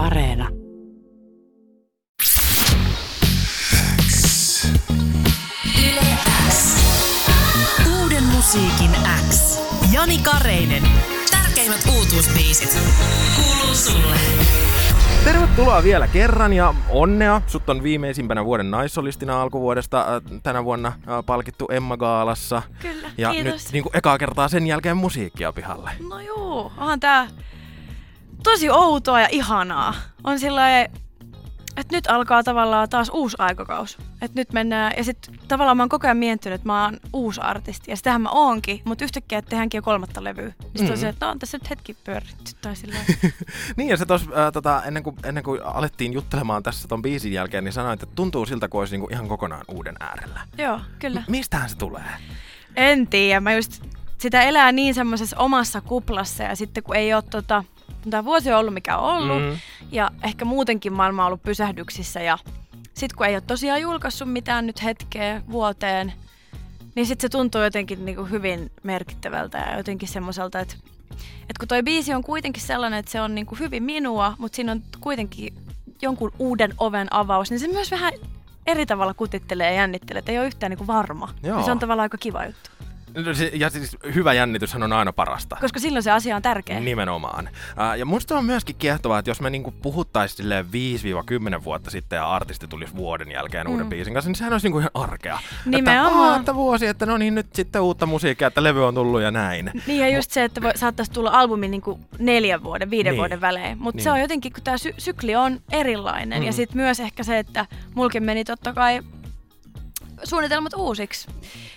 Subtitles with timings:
[0.00, 0.48] Areena.
[8.02, 8.90] Uuden musiikin
[9.30, 9.58] X.
[9.92, 10.82] Jani Kareinen.
[11.30, 12.78] Tärkeimmät uutuusbiisit.
[13.36, 14.16] Kuuluu sulle.
[15.24, 17.42] Tervetuloa vielä kerran ja onnea.
[17.46, 22.62] Sut on viimeisimpänä vuoden naissolistina alkuvuodesta äh, tänä vuonna äh, palkittu Emma Gaalassa.
[22.82, 23.52] Kyllä, Ja kiitos.
[23.52, 25.90] nyt niin kuin ekaa kertaa sen jälkeen musiikkia pihalle.
[26.10, 27.28] No joo, onhan tää
[28.42, 29.94] tosi outoa ja ihanaa.
[30.24, 30.62] On sillä
[31.76, 33.98] että nyt alkaa tavallaan taas uusi aikakaus.
[34.22, 37.40] Että nyt mennään, ja sitten tavallaan mä oon koko ajan miettinyt, että mä oon uusi
[37.40, 37.90] artisti.
[37.90, 40.48] Ja sitähän mä oonkin, mutta yhtäkkiä että tehdäänkin jo kolmatta levyä.
[40.48, 40.84] Sitten mm-hmm.
[40.84, 40.92] Mhm.
[40.92, 42.52] on se, että no on tässä nyt hetki pyöritty.
[42.62, 42.74] Tai.
[43.76, 47.32] Niin ja se tos, äh, tota, ennen, kuin, ennen kuin alettiin juttelemaan tässä ton biisin
[47.32, 50.40] jälkeen, niin sanoit, että tuntuu siltä, kuin olisi niin kuin ihan kokonaan uuden äärellä.
[50.58, 51.20] joo, kyllä.
[51.20, 52.04] M- mistähän se tulee?
[52.76, 53.82] En tiedä, mä just
[54.18, 57.64] sitä elää niin semmoisessa omassa kuplassa ja sitten kun ei ole tota,
[58.10, 59.58] tämä vuosi on ollut mikä on ollut Mm.
[59.92, 62.38] ja ehkä muutenkin maailma on ollut pysähdyksissä ja
[62.94, 66.12] sitten kun ei ole tosiaan julkaissut mitään nyt hetkeä vuoteen,
[66.94, 70.74] niin sitten se tuntuu jotenkin niinku hyvin merkittävältä ja jotenkin semmoiselta, että
[71.50, 74.72] et kun toi biisi on kuitenkin sellainen, että se on niinku hyvin minua, mutta siinä
[74.72, 75.54] on kuitenkin
[76.02, 78.12] jonkun uuden oven avaus, niin se myös vähän
[78.66, 81.28] eri tavalla kutittelee ja jännittelee, että ei ole yhtään niinku varma.
[81.42, 81.58] Joo.
[81.58, 82.70] Ja se on tavallaan aika kiva juttu.
[83.14, 85.56] No se- Ja siis hyvä jännityshän on aina parasta.
[85.60, 86.80] Koska silloin se asia on tärkeä.
[86.80, 87.48] Nimenomaan.
[87.98, 90.66] Ja musta on myöskin kiehtovaa, että jos me niinku puhuttaisiin silleen
[91.60, 93.72] 5-10 vuotta sitten ja artisti tulisi vuoden jälkeen mm.
[93.72, 95.38] uuden biisin kanssa, niin sehän olisi niinku ihan arkea.
[95.66, 96.06] Nimenomaan.
[96.14, 99.20] Että, "Aa, että vuosi, että no niin nyt sitten uutta musiikkia, että levy on tullut
[99.22, 99.70] ja näin.
[99.86, 103.18] Niin ja just se, että voi, saattaisi tulla albumi niin kuin neljän vuoden, viiden Niin.
[103.18, 103.78] vuoden välein.
[103.78, 104.04] Mutta Niin.
[104.04, 106.38] se on jotenkin, kun tämä sy- sykli on erilainen.
[106.40, 106.46] Mm.
[106.46, 109.00] Ja sitten myös ehkä se, että mulkin meni totta kai
[110.24, 111.28] suunnitelmat uusiksi.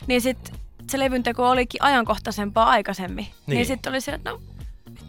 [0.08, 0.56] Niin sitten
[0.94, 3.26] se levyn teko olikin ajankohtaisempaa aikaisemmin.
[3.26, 3.66] Niin, Niin.
[3.66, 4.42] sitten oli se, että no,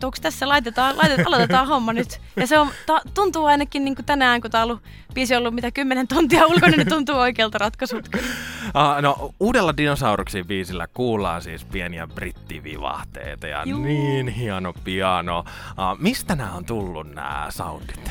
[0.03, 2.21] onko tässä, laitetaan, laitetaan, aloitetaan homma nyt.
[2.37, 4.83] Ja se on, ta, tuntuu ainakin niin kuin tänään, kun tämä ollut,
[5.15, 8.09] biisi on ollut mitä kymmenen tuntia ulkona, niin tuntuu oikealta ratkaisut.
[8.15, 13.81] Uh, no, uudella Dinosauruksin biisillä kuullaan siis pieniä brittivivahteita ja Juu.
[13.83, 15.39] niin hieno piano.
[15.39, 18.11] Uh, mistä nämä on tullut nämä soundit?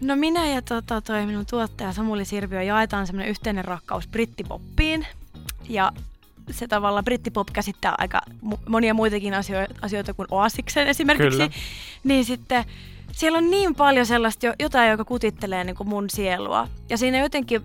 [0.00, 5.06] No minä ja tota, toi minun tuottaja Samuli Sirviö jaetaan semmoinen yhteinen rakkaus brittipoppiin.
[5.68, 5.92] Ja
[6.50, 8.20] se tavallaan brittipop käsittää aika
[8.68, 11.38] monia muitakin asio- asioita kuin Oasiksen esimerkiksi.
[11.38, 11.50] Kyllä.
[12.04, 12.64] Niin sitten
[13.12, 16.68] siellä on niin paljon sellaista jo- jotain, joka kutittelee niin kuin mun sielua.
[16.90, 17.62] Ja siinä jotenkin,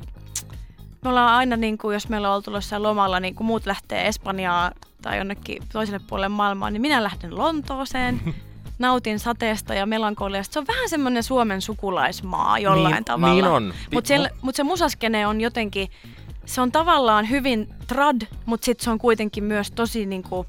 [1.02, 4.08] me ollaan aina, niin kuin, jos meillä on oltu jossain lomalla, niin kun muut lähtee
[4.08, 4.72] Espanjaan
[5.02, 8.22] tai jonnekin toiselle puolelle maailmaa, niin minä lähden Lontooseen.
[8.80, 10.54] nautin sateesta ja melankoliasta.
[10.54, 13.34] Se on vähän semmoinen Suomen sukulaismaa jollain niin, tavalla.
[13.34, 13.74] Niin on.
[13.94, 15.88] Mutta mut se musaskene on jotenkin,
[16.46, 20.46] se on tavallaan hyvin trad, mutta sitten se on kuitenkin myös tosi niinku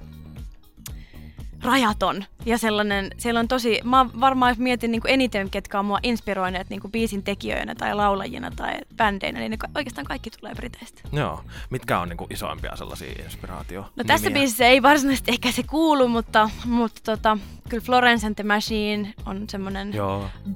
[1.62, 2.24] rajaton.
[2.46, 6.88] Ja sellainen, siellä on tosi, mä varmaan mietin niinku eniten, ketkä on mua inspiroineet niinku
[6.88, 11.00] biisin tekijöinä tai laulajina tai bändeinä, niin ne oikeastaan kaikki tulee Briteistä.
[11.12, 11.44] Joo.
[11.70, 13.84] Mitkä on niinku isoimpia sellaisia inspiraatio?
[13.96, 17.38] No tässä biisissä ei varsinaisesti ehkä se kuulu, mutta, mutta tota,
[17.68, 19.92] kyllä Florence and the Machine on semmoinen.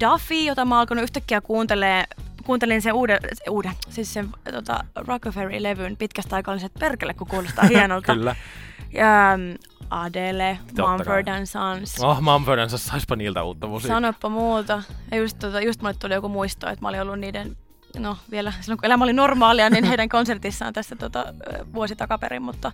[0.00, 2.04] Duffy, jota mä alkanut yhtäkkiä kuuntelee,
[2.48, 3.18] kuuntelin sen uuden,
[3.50, 8.14] uuden siis sen tota, Rockefeller-levyn pitkästä aikaa, olin se, että perkele, kun kuulostaa hienolta.
[8.14, 8.36] Kyllä.
[8.92, 9.38] Ja
[9.90, 11.36] Adele, Totta Mumford kai.
[11.36, 12.00] and Sons.
[12.00, 13.96] Oh, Mumford and Sons, saispa niiltä uutta musiikkia.
[13.96, 14.82] Sanoppa muuta.
[15.10, 17.56] Ja just, tota, just mulle tuli joku muisto, että mä olin ollut niiden,
[17.98, 21.24] no vielä silloin kun elämä oli normaalia, niin heidän konsertissaan tässä tota,
[21.74, 22.72] vuosi takaperin, mutta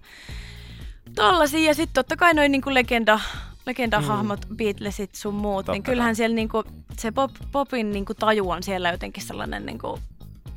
[1.15, 1.67] tollasia.
[1.69, 3.21] Ja sitten totta kai noin niinku legenda,
[3.67, 4.57] legendahahmot, mm.
[4.57, 6.15] Beatlesit sun muut, Totta niin kyllähän kai.
[6.15, 6.65] siellä niinku,
[6.99, 9.99] se pop, popin niinku taju on siellä jotenkin sellainen niinku,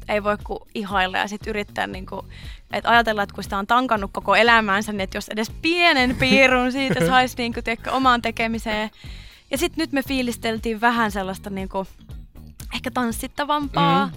[0.09, 2.25] ei voi kuin ihailla ja sitten yrittää niinku,
[2.73, 6.72] että ajatella, että kun sitä on tankannut koko elämänsä, niin että jos edes pienen piirun
[6.72, 8.90] siitä saisi niinku, tiedätkö, omaan tekemiseen.
[9.51, 11.88] Ja sitten nyt me fiilisteltiin vähän sellaista niinku,
[12.73, 14.06] ehkä tanssittavampaa.
[14.06, 14.13] Mm.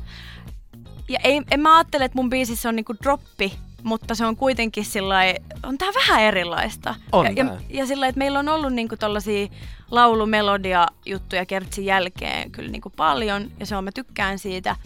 [1.08, 4.84] Ja ei, en mä ajattele, että mun biisissä on niinku droppi, mutta se on kuitenkin
[4.84, 5.18] sillä
[5.62, 6.94] on tää vähän erilaista.
[7.12, 7.60] On ja, ja, tää.
[7.68, 9.48] ja sillä että meillä on ollut niinku tollasia
[9.90, 14.76] laulumelodia juttuja kertsin jälkeen kyllä niinku paljon, ja se on, mä tykkään siitä.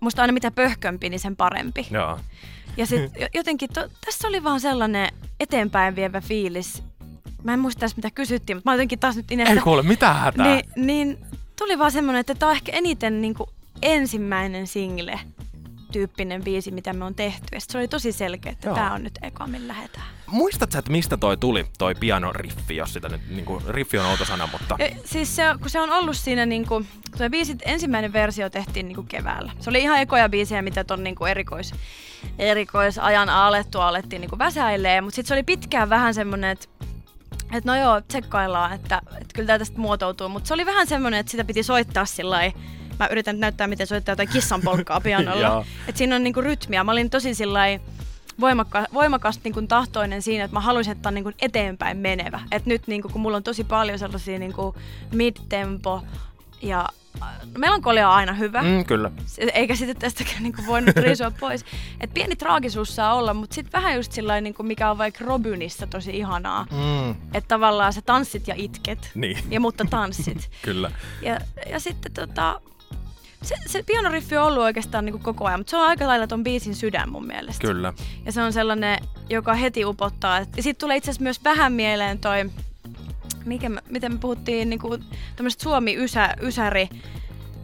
[0.00, 1.86] Musta aina mitä pöhkömpi, niin sen parempi.
[1.90, 2.18] Joo.
[2.76, 5.08] Ja sit jo- jotenkin, to, tässä oli vaan sellainen
[5.40, 6.82] eteenpäin vievä fiilis.
[7.42, 10.12] Mä en muista edes mitä kysyttiin, mutta mä jotenkin taas nyt Ei Inestä, kuule, mitä
[10.12, 10.46] hätää?
[10.46, 11.18] niin, niin
[11.58, 13.50] tuli vaan semmoinen, että tämä on ehkä eniten niin kuin
[13.82, 15.20] ensimmäinen single
[15.92, 17.46] tyyppinen biisi, mitä me on tehty.
[17.52, 18.74] Ja se oli tosi selkeä, että Joo.
[18.74, 20.06] tämä on nyt eka, millä lähdetään.
[20.26, 24.48] Muistatko, että mistä toi tuli, toi pianoriffi, jos sitä nyt, niinku, riffi on outo sana,
[24.52, 24.76] mutta...
[24.78, 28.88] Ja, siis se, kun se on ollut siinä, niin kuin, tuo biisi, ensimmäinen versio tehtiin
[28.88, 29.52] niin kuin keväällä.
[29.60, 31.74] Se oli ihan ekoja biisejä, mitä ton niin kuin erikois,
[32.38, 36.68] erikoisajan alettua alettiin niin kuin väsäilee, mutta sitten se oli pitkään vähän semmoinen, että
[37.52, 40.28] että no joo, tsekkaillaan, että, että kyllä tämä tästä muotoutuu.
[40.28, 42.52] Mutta se oli vähän semmoinen, että sitä piti soittaa sillä
[43.02, 45.64] Mä yritän näyttää, miten soittaa jotain kissanpolkkaa pianolla.
[45.88, 46.84] että siinä on niinku rytmiä.
[46.84, 47.60] Mä olin tosi sillä
[48.40, 52.40] voimakka, voimakas niin kuin tahtoinen siinä, että mä haluaisin, että on niin kuin eteenpäin menevä.
[52.50, 54.76] Et nyt niin kuin, kun mulla on tosi paljon sellaisia niin kuin
[55.12, 56.02] mid-tempo
[56.62, 56.88] ja
[57.22, 57.28] äh,
[57.58, 58.62] melankolia on aina hyvä.
[58.62, 59.10] Mm, kyllä.
[59.54, 61.64] Eikä sitten tästäkään niin kuin voinut riisua pois.
[62.00, 65.24] Et pieni traagisuus saa olla, mutta sitten vähän just sillä niin kuin mikä on vaikka
[65.24, 66.66] Robinissa tosi ihanaa.
[66.70, 67.10] Mm.
[67.10, 69.10] Että tavallaan sä tanssit ja itket.
[69.14, 69.38] Niin.
[69.50, 70.50] Ja mutta tanssit.
[70.62, 70.90] kyllä.
[71.22, 71.40] Ja,
[71.70, 72.60] ja sitten tota,
[73.42, 76.26] se, se pianoriffi on ollut oikeastaan niin kuin koko ajan, mutta se on aika lailla
[76.26, 77.66] ton biisin sydän mun mielestä.
[77.66, 77.92] Kyllä.
[78.26, 78.98] Ja se on sellainen,
[79.30, 80.38] joka heti upottaa.
[80.38, 82.50] Ja sitten tulee itse asiassa myös vähän mieleen toi,
[83.44, 85.04] mikä, miten me puhuttiin, niin kuin
[85.36, 86.88] tämmöiset Suomi-ysäri,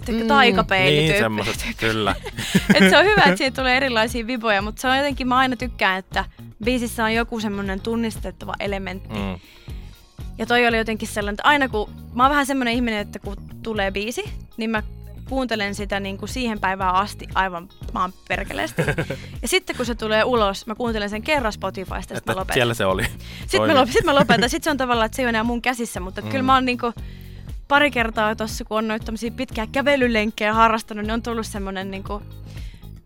[0.09, 2.15] mm, taikapeili Niin, semmoiset, kyllä.
[2.75, 5.57] et se on hyvä, että siitä tulee erilaisia viboja, mutta se on jotenkin, mä aina
[5.57, 6.25] tykkään, että
[6.65, 9.15] biisissä on joku semmoinen tunnistettava elementti.
[9.15, 9.39] Mm.
[10.39, 13.37] Ja toi oli jotenkin sellainen, että aina kun, mä oon vähän semmoinen ihminen, että kun
[13.63, 14.25] tulee biisi,
[14.57, 14.83] niin mä
[15.29, 18.83] kuuntelen sitä niin kuin siihen päivään asti aivan maan perkeleesti.
[19.43, 22.55] ja sitten kun se tulee ulos, mä kuuntelen sen kerran Spotifysta, sitten mä lopetan.
[22.55, 23.05] Siellä se oli.
[23.41, 24.51] Sitten mä, lopetan, sit mä lopetan.
[24.51, 26.29] Sitten se on tavallaan, että se ei ole enää mun käsissä, mutta mm.
[26.29, 26.95] kyllä mä oon niin kuin,
[27.69, 32.25] pari kertaa tuossa, kun on noita pitkiä kävelylenkkejä harrastanut, niin on tullut semmoinen niin kuin,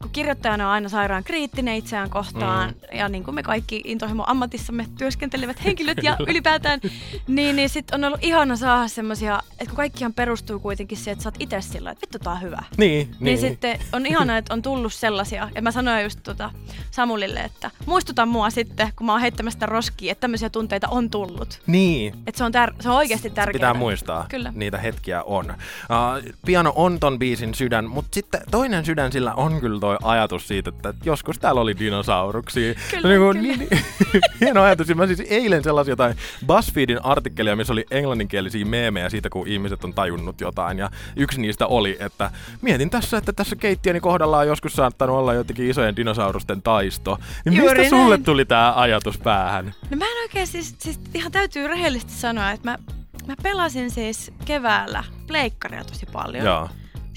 [0.02, 2.99] kun kirjoittajana on aina sairaan kriittinen itseään kohtaan, mm.
[2.99, 6.81] ja niin kuin me kaikki intohimo ammatissamme työskentelevät henkilöt ja ylipäätään,
[7.28, 11.22] niin, niin sitten on ollut ihana saada semmoisia, että kun kaikkihan perustuu kuitenkin siihen, että
[11.22, 12.62] sä oot itse sillä, että vittu tää on hyvä.
[12.76, 13.16] Niin, niin.
[13.20, 16.50] niin sitten on ihana, että on tullut sellaisia, ja mä sanoin just tota
[16.90, 21.62] Samulille, että muistuta mua sitten, kun mä oon heittämästä roskia, että tämmöisiä tunteita on tullut.
[21.66, 22.14] Niin.
[22.26, 23.52] Että se on, tär- se on oikeasti tärkeää.
[23.52, 24.52] Pitää muistaa, Kyllä.
[24.56, 25.50] niitä hetkiä on.
[25.50, 30.10] Uh, piano on ton biisin sydän, mutta sitten toinen sydän sillä on kyllä toi toi
[30.10, 32.74] ajatus siitä, että joskus täällä oli dinosauruksia.
[32.90, 33.56] Kyllä, niin kuin, kyllä.
[33.56, 34.94] Niin, niin, hieno ajatus.
[34.94, 36.16] Mä siis eilen sellaisia jotain
[36.46, 40.78] BuzzFeedin artikkelia, missä oli englanninkielisiä meemejä siitä, kun ihmiset on tajunnut jotain.
[40.78, 42.30] Ja yksi niistä oli, että
[42.62, 47.18] mietin tässä, että tässä keittiöni kohdalla on joskus saattanut olla jotenkin isojen dinosaurusten taisto.
[47.44, 48.04] Niin Juuri mistä näin.
[48.04, 49.74] sulle tuli tämä ajatus päähän?
[49.90, 52.78] No mä en oikein siis, siis ihan täytyy rehellisesti sanoa, että mä,
[53.26, 56.44] mä pelasin siis keväällä pleikkaria tosi paljon.
[56.44, 56.68] Joo.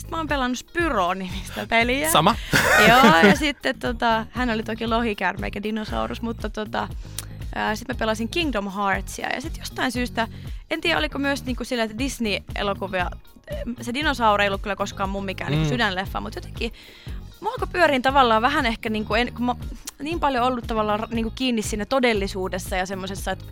[0.05, 2.11] Sitten mä oon pelannut Spyro-nimistä peliä.
[2.11, 2.35] Sama.
[2.89, 6.87] Joo, ja sitten tota, hän oli toki lohikärme eikä dinosaurus, mutta tota,
[7.75, 10.27] sitten mä pelasin Kingdom Heartsia ja sitten jostain syystä,
[10.71, 13.09] en tiedä oliko myös niinku sillä, että Disney-elokuvia,
[13.81, 15.69] se dinosauri ei ollut kyllä koskaan mun mikään niinku mm.
[15.69, 16.73] niinku sydänleffa, mutta jotenkin
[17.51, 19.55] alkoi pyörin tavallaan vähän ehkä, niin, kuin en, kun mä
[19.99, 23.45] niin paljon ollut tavallaan niin kuin kiinni siinä todellisuudessa ja semmoisessa, että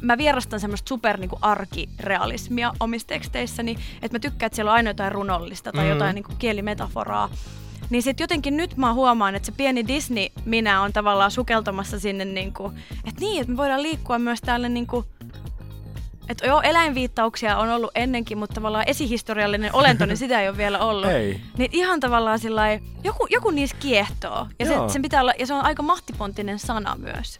[0.00, 4.76] mä vierastan semmoista super niin kuin arkirealismia omissa teksteissäni, että mä tykkään, että siellä on
[4.76, 5.90] aina jotain runollista tai mm.
[5.90, 7.30] jotain niin kuin kielimetaforaa.
[7.90, 12.52] Niin sitten jotenkin nyt mä huomaan, että se pieni Disney-minä on tavallaan sukeltamassa sinne, niin
[12.52, 15.06] kuin, että niin, että me voidaan liikkua myös täällä niin kuin
[16.28, 20.78] että joo, eläinviittauksia on ollut ennenkin, mutta tavallaan esihistoriallinen olento, niin sitä ei ole vielä
[20.78, 21.10] ollut.
[21.16, 21.40] Ei.
[21.58, 22.62] Niin ihan tavallaan sillä
[23.04, 24.46] joku, joku niissä kiehtoo.
[24.58, 27.38] Ja se, sen pitää olla, ja se on aika mahtipontinen sana myös.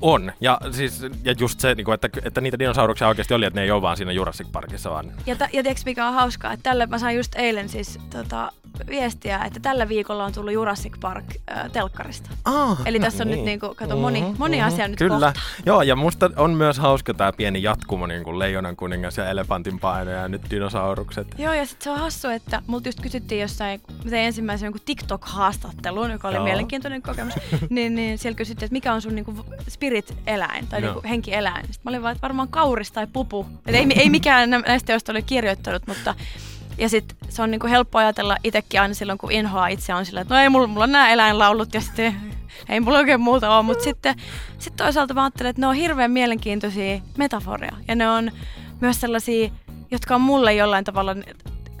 [0.00, 0.32] On.
[0.40, 3.70] Ja, siis, ja just se, niinku, että, että niitä dinosauruksia oikeasti oli, että ne ei
[3.70, 4.90] ole vaan siinä Jurassic Parkissa.
[4.90, 5.12] Vaan...
[5.26, 6.52] Ja, ta, ja tiedätkö mikä on hauskaa?
[6.52, 8.52] Että tällä mä sain just eilen siis tota,
[8.88, 12.30] viestiä, että tällä viikolla on tullut Jurassic Park äh, telkkarista.
[12.44, 13.36] Ah, Eli tässä on niin.
[13.36, 15.32] nyt niinku, kato, moni, mm-hmm, moni asia nyt Kyllä.
[15.34, 15.40] Kohta.
[15.66, 19.80] Joo, ja musta on myös hauska tämä pieni jatkumo, niin kuin Leijonan kuningas ja Elefantin
[19.80, 21.34] paino ja nyt dinosaurukset.
[21.38, 24.80] Joo, ja sitten se on hassu, että multa just kysyttiin jossain, mä tein ensimmäisen jonkun
[24.84, 26.44] TikTok-haastattelun, joka oli Joo.
[26.44, 27.34] mielenkiintoinen kokemus,
[27.70, 29.34] niin, niin siellä kysyttiin, että mikä on sun niinku
[29.68, 31.66] spirit-eläin tai niinku henki-eläin.
[31.66, 33.46] Sitten mä olin vaan, että varmaan kauris tai pupu.
[33.66, 36.14] Et ei, ei mikään näistä, joista oli kirjoittanut, mutta
[36.80, 40.20] ja sitten se on niinku helppo ajatella itsekin aina silloin, kun inhoaa itse on sillä,
[40.20, 42.16] että no ei, mulla, mulla on nämä eläinlaulut ja sitten
[42.68, 43.62] ei mulla oikein muuta ole.
[43.62, 44.14] Mutta sitten
[44.58, 47.76] sit toisaalta mä ajattelen, että ne on hirveän mielenkiintoisia metaforia.
[47.88, 48.30] Ja ne on
[48.80, 49.50] myös sellaisia,
[49.90, 51.14] jotka on mulle jollain tavalla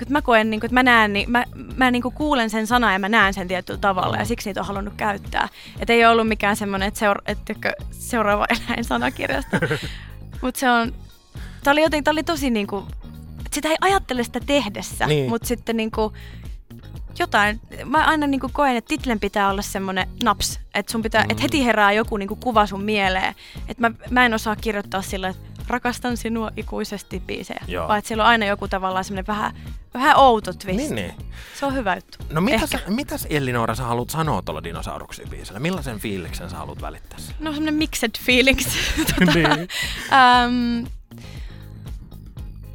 [0.04, 1.44] kun mä koen, niin kuin, että mä näen, niin mä,
[1.76, 4.66] mä niin kuulen sen sanan ja mä näen sen tietyllä tavalla ja siksi niitä on
[4.66, 5.48] halunnut käyttää.
[5.80, 7.54] Että ei ole ollut mikään semmoinen, että, seura- että
[7.90, 9.58] seuraava eläin sanakirjasta.
[10.42, 10.94] Mutta se on,
[11.64, 12.84] tää oli, jotenkin, tää oli tosi niin kuin,
[13.52, 15.28] sitä ei ajattele sitä tehdessä, niin.
[15.30, 16.14] mutta sitten niin kuin,
[17.18, 21.24] jotain, mä aina niin kuin koen, että titlen pitää olla semmoinen naps, että sun pitää,
[21.24, 21.30] mm.
[21.30, 23.34] että heti herää joku niin kuin kuva sun mieleen,
[23.68, 27.88] että mä, mä en osaa kirjoittaa sillä, että rakastan sinua ikuisesti biisejä, Joo.
[27.88, 29.52] vaan että siellä on aina joku tavallaan semmoinen vähän,
[29.94, 30.78] vähän outo twist.
[30.78, 31.14] Niin, niin.
[31.58, 32.18] Se on hyvä juttu.
[32.30, 35.60] No mitäs, mitäs Elinora sä haluat sanoa tuolla dinosauruksia biisillä?
[35.60, 37.18] Millaisen fiiliksen sä haluat välittää?
[37.40, 38.66] No semmoinen mixed feelings.
[39.18, 39.68] tota, niin.
[40.80, 40.86] um,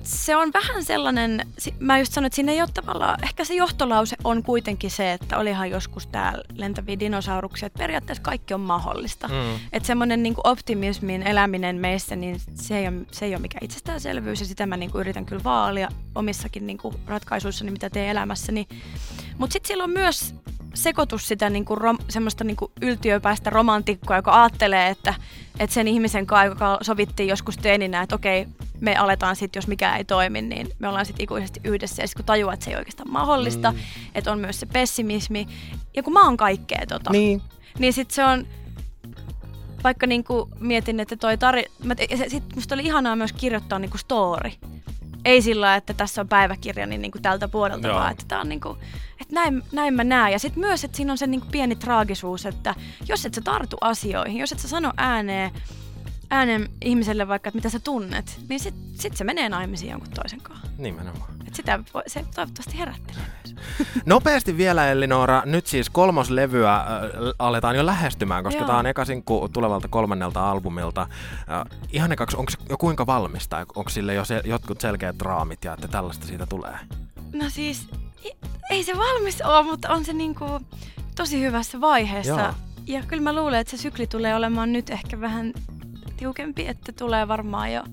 [0.05, 1.47] se on vähän sellainen,
[1.79, 5.37] mä just sanoin, että siinä ei ole tavallaan, ehkä se johtolause on kuitenkin se, että
[5.37, 9.27] olihan joskus täällä lentäviä dinosauruksia, että periaatteessa kaikki on mahdollista.
[9.27, 9.59] Mm.
[9.73, 14.39] Että semmoinen niin optimismin eläminen meissä, niin se ei ole, se ei ole mikään itsestäänselvyys
[14.39, 18.67] ja sitä mä niin kuin yritän kyllä vaalia omissakin niin kuin ratkaisuissani, mitä teen elämässäni.
[19.37, 20.35] Mutta sitten siellä on myös
[20.73, 25.13] sekoitus sitä niin kuin rom, semmoista niin kuin yltiöpäistä romantikkoa, joka ajattelee, että,
[25.59, 28.47] että sen ihmisen kanssa, joka sovittiin joskus teininä, että okei,
[28.85, 32.03] me aletaan sitten, jos mikään ei toimi, niin me ollaan sitten ikuisesti yhdessä.
[32.03, 33.77] Ja sitten kun tajuaa, että se ei oikeastaan mahdollista, mm.
[34.15, 35.47] että on myös se pessimismi.
[35.95, 37.41] Ja kun mä oon kaikkea tota, Niin.
[37.79, 38.47] niin sitten se on,
[39.83, 41.65] vaikka niinku mietin, että toi tari...
[41.83, 44.51] Mä, se- sit musta oli ihanaa myös kirjoittaa niinku story.
[45.25, 47.99] Ei sillä, että tässä on päiväkirja niin niinku tältä puolelta, Joo.
[47.99, 48.77] vaan että tää on niinku,
[49.21, 50.31] että näin, näin mä näen.
[50.31, 52.75] Ja sitten myös, että siinä on se niinku pieni traagisuus, että
[53.07, 55.51] jos et sä tartu asioihin, jos et sä sano ääneen,
[56.29, 60.41] äänen ihmiselle vaikka, että mitä sä tunnet, niin sit, sit se menee naimisiin jonkun toisen
[60.41, 60.67] kanssa.
[60.77, 61.31] Nimenomaan.
[61.47, 63.55] Et sitä voi, se toivottavasti herättelee myös.
[64.05, 66.83] Nopeasti vielä Elinora, nyt siis kolmoslevyä äh,
[67.39, 68.67] aletaan jo lähestymään, koska Joo.
[68.67, 71.01] tämä on eka sinkku tulevalta kolmannelta albumilta.
[71.01, 73.65] Äh, ihan ekaksi, onko jo kuinka valmista?
[73.75, 76.77] Onko sille jo se, jotkut selkeät raamit ja että tällaista siitä tulee?
[77.33, 77.87] No siis,
[78.23, 78.35] ei-
[78.69, 80.45] ei se valmis ole, mutta on se niinku
[81.15, 82.41] tosi hyvässä vaiheessa.
[82.41, 82.53] Joo.
[82.87, 85.53] Ja kyllä mä luulen, että se sykli tulee olemaan nyt ehkä vähän
[86.17, 87.83] tiukempi, että tulee varmaan jo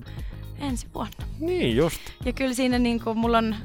[0.59, 1.25] ensi vuonna.
[1.39, 2.01] Niin just.
[2.25, 3.55] Ja kyllä siinä niinku mulla on,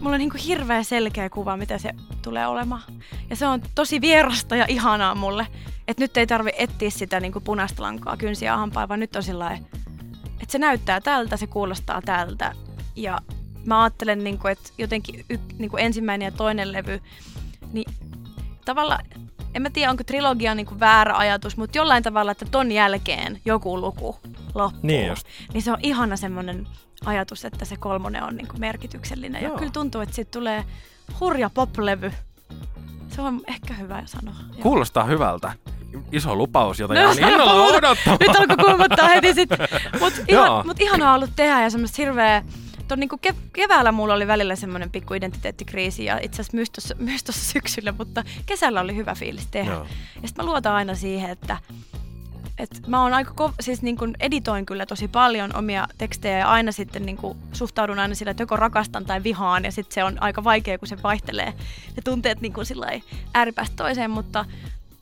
[0.00, 1.90] mulla on niinku hirveä selkeä kuva, mitä se
[2.22, 2.82] tulee olemaan.
[3.30, 5.46] Ja se on tosi vierasta ja ihanaa mulle.
[5.88, 9.58] Että nyt ei tarvi etsiä sitä niinku punaista lankaa kynsiä hampaa, vaan nyt on sillä
[10.46, 12.52] että se näyttää tältä, se kuulostaa tältä.
[12.96, 13.18] Ja
[13.64, 17.00] mä ajattelen, niinku, että jotenkin y, niinku ensimmäinen ja toinen levy,
[17.72, 17.94] niin
[18.64, 19.04] tavallaan,
[19.56, 23.80] en mä tiedä onko trilogia niinku väärä ajatus, mutta jollain tavalla, että ton jälkeen joku
[23.80, 24.16] luku
[24.54, 24.80] loppuu.
[24.82, 25.26] Niin just.
[25.54, 26.66] Niin se on ihana semmoinen
[27.04, 29.42] ajatus, että se kolmonen on niinku merkityksellinen.
[29.42, 29.52] Joo.
[29.52, 30.64] Ja kyllä tuntuu, että siitä tulee
[31.20, 32.12] hurja poplevy.
[33.08, 34.34] Se on ehkä hyvä sanoa.
[34.52, 34.62] Joo.
[34.62, 35.52] Kuulostaa hyvältä.
[36.12, 38.18] Iso lupaus, jota No, jään innolla odottamaan.
[38.26, 39.50] Nyt alkoi kuumottaa heti sit.
[40.00, 40.46] Mut, Joo.
[40.46, 42.42] ihan, mut ihanaa ollut tehdä ja semmoista hirveä...
[42.88, 46.94] Ton niinku kev- keväällä mulla oli välillä semmoinen pikku identiteettikriisi ja itse asiassa myös tossa,
[47.08, 49.72] myös tossa syksyllä, mutta kesällä oli hyvä fiilis tehdä.
[49.72, 49.86] Joo.
[50.22, 51.56] Ja sitten mä luotan aina siihen, että
[52.58, 56.50] et mä oon aika kov- siis niin kun editoin kyllä tosi paljon omia tekstejä ja
[56.50, 60.04] aina sitten niin kun suhtaudun aina sillä, että joko rakastan tai vihaan ja sitten se
[60.04, 61.52] on aika vaikea, kun se vaihtelee
[61.96, 63.02] ne tunteet niin kuin sillai
[63.34, 64.44] ääripäästä toiseen, mutta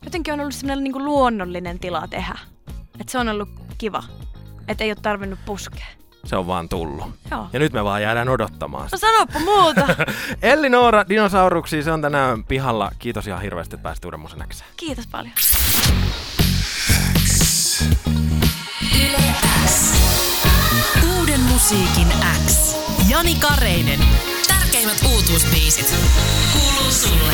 [0.05, 2.39] jotenkin on ollut semmoinen niin kuin luonnollinen tila tehdä.
[3.01, 3.49] Et se on ollut
[3.79, 4.03] kiva,
[4.69, 5.87] että ei ole tarvinnut puskea.
[6.25, 7.05] Se on vaan tullut.
[7.31, 7.47] Joo.
[7.53, 8.89] Ja nyt me vaan jäädään odottamaan.
[8.93, 9.87] No sanoppa muuta.
[10.43, 12.91] Elli Noora, dinosauruksia, se on tänään pihalla.
[12.99, 14.45] Kiitos ihan hirveästi, että pääsit uuden musan.
[14.77, 15.33] Kiitos paljon.
[21.19, 22.09] Uuden musiikin
[22.47, 22.77] X.
[23.09, 24.01] Jani Kareinen.
[24.49, 25.95] Tärkeimmät uutuusbiisit.
[26.53, 27.33] Kuuluu sulle.